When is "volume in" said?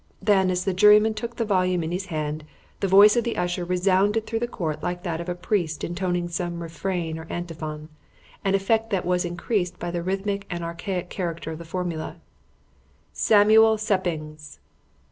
1.45-1.91